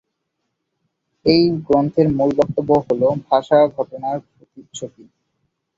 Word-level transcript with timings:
এ-গ্রন্থের 1.25 2.07
মূল 2.17 2.29
বক্তব্য 2.39 2.69
হলো: 2.87 3.07
ভাষা 3.27 3.59
ঘটনার 3.75 4.17
প্রতিচ্ছবি। 4.27 5.03